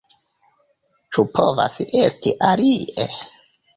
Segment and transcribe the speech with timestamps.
[1.17, 3.07] Ĉu povas esti alie?